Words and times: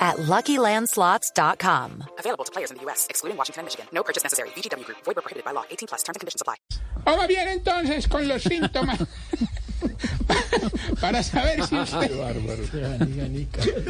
at 0.00 0.16
LuckyLandSlots.com. 0.16 2.04
Available 2.18 2.44
to 2.44 2.52
players 2.52 2.70
in 2.70 2.78
the 2.78 2.82
U.S., 2.84 3.06
excluding 3.10 3.36
Washington 3.36 3.60
and 3.60 3.66
Michigan. 3.66 3.86
No 3.92 4.02
purchase 4.02 4.22
necessary. 4.22 4.48
VGW 4.56 4.84
Group. 4.84 4.98
Void 5.04 5.16
prohibited 5.16 5.44
by 5.44 5.52
law. 5.52 5.64
18 5.70 5.88
plus. 5.88 6.02
Terms 6.02 6.16
and 6.16 6.20
conditions 6.20 6.40
apply. 6.40 6.56
Vamos 7.04 7.28
bien 7.28 7.48
entonces 7.48 8.08
con 8.08 8.26
los 8.26 8.42
síntomas. 8.42 8.98
Para 11.00 11.22
saber 11.22 11.64
si 11.66 11.78
usted... 11.78 12.10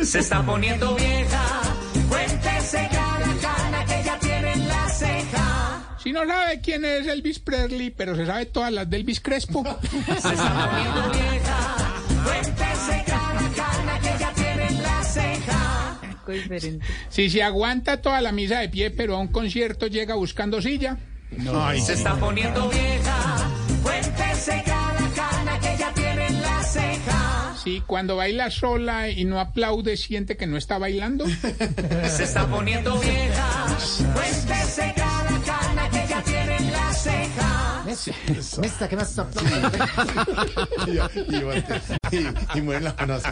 Se 0.04 0.18
está 0.20 0.44
poniendo 0.44 0.94
vieja. 0.94 1.42
Cuéntese 2.08 2.88
cada 2.90 3.34
cana 3.40 3.84
que 3.84 4.02
ya 4.04 4.18
tiene 4.18 4.52
en 4.52 4.68
la 4.68 4.88
ceja. 4.88 5.96
Si 6.02 6.12
no 6.12 6.26
sabe 6.26 6.60
quién 6.60 6.84
es 6.84 7.06
Elvis 7.06 7.38
Presley, 7.40 7.90
pero 7.90 8.16
se 8.16 8.26
sabe 8.26 8.46
todas 8.46 8.72
las 8.72 8.88
de 8.88 8.96
Elvis 8.98 9.20
Crespo. 9.20 9.64
Se 10.06 10.34
está 10.34 10.70
poniendo 10.70 11.10
vieja. 11.10 11.76
Cuéntese 12.24 13.04
cada 13.06 13.48
cana 13.56 13.69
ceja. 16.38 16.84
Si 17.08 17.30
se 17.30 17.42
aguanta 17.42 18.00
toda 18.00 18.20
la 18.20 18.32
misa 18.32 18.60
de 18.60 18.68
pie, 18.68 18.90
pero 18.90 19.16
a 19.16 19.18
un 19.18 19.28
concierto 19.28 19.86
llega 19.86 20.14
buscando 20.14 20.60
silla. 20.60 20.96
Se 21.84 21.92
está 21.92 22.14
poniendo 22.16 22.68
vieja. 22.68 23.50
Cuéntese 23.82 24.62
cada 24.66 25.08
cana 25.14 25.58
que 25.60 25.76
ya 25.78 25.94
tiene 25.94 26.26
en 26.26 26.42
la 26.42 26.62
ceja. 26.62 27.54
Si 27.62 27.80
cuando 27.82 28.16
baila 28.16 28.50
sola 28.50 29.08
y 29.10 29.24
no 29.24 29.38
aplaude, 29.38 29.96
siente 29.96 30.36
que 30.36 30.46
no 30.46 30.56
está 30.56 30.78
bailando. 30.78 31.26
Se 32.08 32.24
está 32.24 32.46
poniendo 32.46 32.98
vieja. 32.98 33.76
Cuéntese 34.14 34.92
cada 34.96 35.09
ceja. 37.94 38.18
Esta 38.62 38.88
que 38.88 38.96
más 38.96 39.16
y, 40.86 40.90
y, 42.16 42.26
y 42.54 42.60
mueven 42.62 42.84
la 42.84 42.94
mano 42.94 43.14
así. 43.14 43.28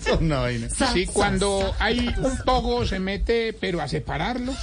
Son 0.00 0.24
una 0.24 0.40
vaina. 0.40 0.68
Si 0.70 1.06
cuando 1.06 1.74
hay 1.78 2.14
un 2.18 2.36
pogo 2.44 2.84
se 2.86 2.98
mete, 2.98 3.52
pero 3.52 3.80
a 3.80 3.88
separarlo. 3.88 4.52
Sí 4.52 4.58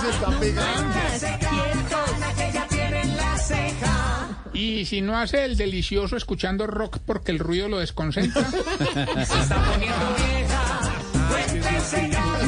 se 0.00 0.10
está 0.10 0.30
pegando. 0.38 0.96
Tiene 2.68 3.02
en 3.02 3.16
la 3.16 3.38
ceja. 3.38 4.28
Y 4.52 4.84
si 4.84 5.00
no 5.00 5.18
hace 5.18 5.44
el 5.44 5.56
delicioso 5.56 6.16
escuchando 6.16 6.66
rock 6.66 6.98
porque 7.04 7.32
el 7.32 7.38
ruido 7.38 7.68
lo 7.68 7.78
desconcentra. 7.78 8.44
Se 8.50 9.40
está 9.40 9.64
poniendo 9.70 10.14
vieja. 10.16 10.80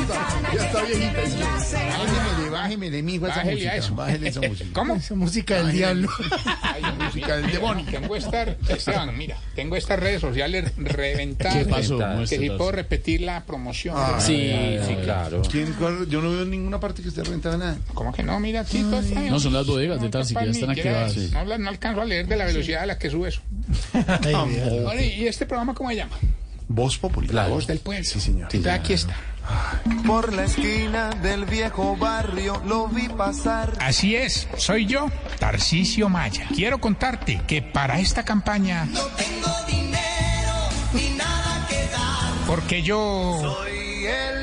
Cana 0.07 0.49
Ya 0.55 0.65
está 0.67 0.83
viejita. 0.85 1.21
Bájeme, 1.73 2.51
bájeme 2.51 2.91
de 2.91 3.03
mi 3.03 3.15
hijo 3.15 3.27
esa 3.27 3.37
Bájele 3.37 3.55
música. 3.55 3.77
eso. 3.77 3.95
Bájele 3.95 4.29
esa 4.29 4.41
música. 4.41 4.71
¿Cómo? 4.73 4.95
Esa 4.97 5.15
música 5.15 5.57
del 5.63 5.73
diablo. 5.73 6.09
Ay, 6.63 6.83
música 6.99 7.37
del 7.37 7.53
demonio. 7.53 7.85
Tengo 7.91 8.17
estas, 8.17 8.49
Esteban, 8.69 9.17
mira, 9.17 9.37
tengo 9.55 9.77
estas 9.77 9.99
redes 9.99 10.21
sociales 10.21 10.73
reventadas. 10.77 11.59
¿Qué 11.59 11.65
pasó? 11.67 11.99
Que 12.21 12.27
si 12.27 12.51
puedo 12.51 12.73
repetir 12.73 13.23
la 13.23 13.45
promoción. 13.45 13.95
Ah. 13.99 14.19
Sí, 14.21 14.79
sí, 14.87 14.95
claro. 15.03 15.43
¿Quién, 15.51 15.73
cuál? 15.75 16.09
Yo 16.09 16.21
no 16.21 16.31
veo 16.31 16.43
en 16.43 16.51
ninguna 16.51 16.81
parte 16.81 17.03
que 17.03 17.09
esté 17.09 17.23
rentada 17.25 17.57
nada. 17.57 17.79
¿Cómo 17.95 18.13
que 18.13 18.23
no? 18.23 18.39
Mira, 18.41 18.61
aquí 18.61 18.83
todo 18.83 19.01
está 19.01 19.21
No, 19.21 19.39
son 19.41 19.53
las 19.53 19.67
bodegas 19.67 20.01
de 20.01 20.09
Tarsi, 20.09 20.35
que 20.35 20.45
ya 20.45 20.51
están 20.51 20.71
activadas. 20.71 21.17
No, 21.33 21.59
no 21.59 21.69
alcanzo 21.69 22.01
a 22.01 22.05
leer 22.05 22.27
de 22.27 22.37
la 22.37 22.45
velocidad 22.45 22.83
a 22.83 22.87
la 22.87 22.99
que 22.99 23.11
sube 23.11 23.29
eso. 23.29 23.41
Bueno, 24.83 25.01
¿Y 25.01 25.27
este 25.27 25.47
programa 25.47 25.75
cómo 25.75 25.91
se 25.91 25.97
llama? 25.97 26.17
Voz 26.75 26.97
popular. 26.97 27.35
La 27.35 27.49
voz 27.49 27.67
del 27.67 27.81
pueblo. 27.81 28.05
Sí, 28.05 28.19
señor. 28.21 28.49
Entonces, 28.51 28.73
aquí 28.73 28.93
está. 28.95 29.15
Por 30.07 30.33
la 30.33 30.45
esquina 30.45 31.11
del 31.11 31.45
viejo 31.45 31.97
barrio 31.97 32.63
lo 32.67 32.89
vi 32.89 33.09
pasar. 33.09 33.77
Así 33.81 34.17
es, 34.17 34.49
soy 34.57 34.87
yo, 34.87 35.11
Tarcisio 35.39 36.09
Maya. 36.09 36.47
Quiero 36.55 36.79
contarte 36.81 37.43
que 37.47 37.61
para 37.61 37.99
esta 37.99 38.25
campaña... 38.25 38.87
No 38.87 39.01
tengo 39.01 39.51
dinero 39.67 40.55
ni 40.95 41.11
nada 41.11 41.67
que 41.69 41.89
dar. 41.89 42.47
Porque 42.47 42.83
yo... 42.83 43.39
Soy 43.41 44.07
el. 44.07 44.43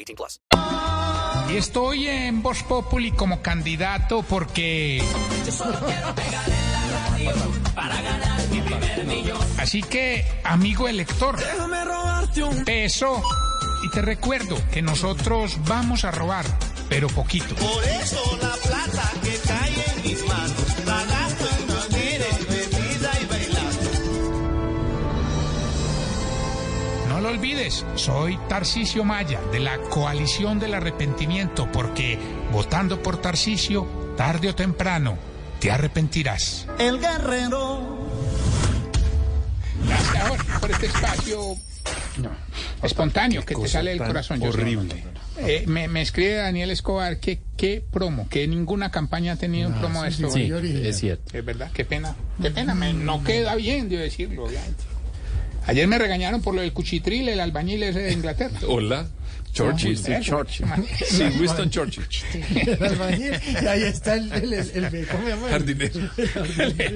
18 0.05 0.15
plus. 0.15 0.41
Y 1.49 1.57
estoy 1.57 2.07
en 2.07 2.41
Voz 2.41 2.63
Populi 2.63 3.11
como 3.11 3.41
candidato 3.41 4.23
porque... 4.23 5.03
Así 9.57 9.83
que, 9.83 10.25
amigo 10.43 10.87
elector, 10.87 11.37
Déjame 11.37 11.85
robarte 11.85 12.43
un 12.43 12.63
peso. 12.63 13.21
Y 13.83 13.89
te 13.89 14.01
recuerdo 14.01 14.55
que 14.71 14.81
nosotros 14.81 15.57
vamos 15.67 16.05
a 16.05 16.11
robar, 16.11 16.45
pero 16.89 17.07
poquito. 17.09 17.55
Por 17.55 17.83
eso 17.83 18.37
la 18.41 18.55
plata 18.55 19.11
que 19.23 19.37
cae 19.47 19.85
en 19.95 20.03
mis 20.03 20.27
manos 20.27 20.70
lo 27.31 27.37
olvides, 27.37 27.85
soy 27.95 28.37
Tarcisio 28.49 29.03
Maya, 29.05 29.39
de 29.53 29.59
la 29.59 29.77
Coalición 29.77 30.59
del 30.59 30.73
Arrepentimiento, 30.73 31.71
porque 31.71 32.17
votando 32.51 33.01
por 33.01 33.21
Tarcisio, 33.21 33.87
tarde 34.17 34.49
o 34.49 34.55
temprano, 34.55 35.17
te 35.59 35.71
arrepentirás. 35.71 36.67
El 36.77 36.99
guerrero. 36.99 37.99
Gracias 39.87 40.15
ahora 40.25 40.43
por 40.59 40.71
este 40.71 40.85
espacio 40.87 41.39
espontáneo 42.83 43.45
que 43.45 43.55
te 43.55 43.67
sale 43.67 43.91
del 43.91 43.99
corazón. 43.99 44.41
Horrible. 44.43 45.03
Eh, 45.37 45.63
me, 45.67 45.87
me 45.87 46.01
escribe 46.01 46.35
Daniel 46.35 46.69
Escobar 46.71 47.19
que 47.19 47.39
qué 47.55 47.81
promo, 47.89 48.27
que 48.29 48.45
ninguna 48.47 48.91
campaña 48.91 49.33
ha 49.33 49.35
tenido 49.37 49.69
un 49.69 49.75
promo 49.79 50.03
de 50.03 50.09
esto. 50.09 50.29
Sí, 50.29 50.51
es 50.83 50.99
cierto. 50.99 51.35
Es 51.35 51.45
verdad, 51.45 51.71
qué 51.73 51.85
pena. 51.85 52.13
Qué 52.41 52.51
pena, 52.51 52.75
me- 52.75 52.93
no 52.93 53.23
queda 53.23 53.55
bien 53.55 53.87
de 53.87 53.97
decirlo, 53.97 54.43
obviamente. 54.45 54.83
Ayer 55.67 55.87
me 55.87 55.97
regañaron 55.97 56.41
por 56.41 56.55
lo 56.55 56.61
del 56.61 56.73
cuchitril, 56.73 57.29
el 57.29 57.39
albañil 57.39 57.83
ese 57.83 57.99
de 57.99 58.13
Inglaterra. 58.13 58.59
Hola. 58.67 59.07
Churchill, 59.53 59.97
sí, 59.97 60.13
Churchill. 60.21 60.65
Sí, 61.05 61.23
Winston 61.39 61.69
Churchill. 61.69 62.05
Y 63.61 63.65
ahí 63.65 63.83
está 63.83 64.15
el, 64.15 64.31
el, 64.31 64.53
el, 64.53 64.85
el- 64.85 65.07
¿cómo 65.07 65.23
se 65.23 65.29
llama? 65.29 65.49
Jardinero. 65.49 65.99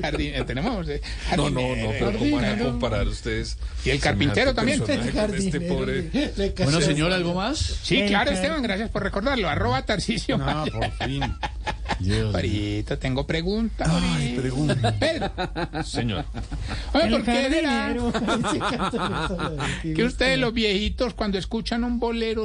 Jardín- 0.01 0.33
eh, 0.35 0.43
tenemos 0.45 0.87
eh, 0.89 1.01
No, 1.35 1.49
no, 1.49 1.61
no, 1.61 1.67
jardinero, 1.67 1.91
pero 1.99 2.19
¿cómo 2.19 2.35
van 2.35 2.45
a 2.45 2.47
jardinero. 2.47 2.71
comparar 2.71 3.07
ustedes? 3.07 3.57
Y 3.83 3.89
el 3.89 3.99
carpintero 3.99 4.53
también. 4.53 4.81
Este 5.35 5.61
pobre. 5.61 6.09
Bueno, 6.63 6.81
señor, 6.81 7.11
¿algo 7.11 7.33
más? 7.33 7.57
Sí, 7.83 8.03
claro, 8.07 8.31
Esteban, 8.31 8.61
gracias 8.61 8.89
por 8.89 9.03
recordarlo. 9.03 9.49
Arroba 9.49 9.83
Tarcicio. 9.85 10.37
No, 10.37 10.65
por 10.65 10.91
fin. 11.07 11.21
Ahorita 12.33 12.97
tengo 12.97 13.25
preguntas. 13.25 13.87
Ay, 13.91 14.35
pregunta. 14.37 14.93
Pedro, 14.99 15.31
Señor. 15.83 16.25
oye, 16.93 17.09
¿por 17.09 17.23
qué 17.23 17.49
será 17.49 17.95
que 19.95 20.03
ustedes 20.03 20.37
los 20.37 20.53
viejitos 20.53 21.13
cuando 21.13 21.37
escuchan 21.37 21.83
un 21.83 21.99
bolero 21.99 22.44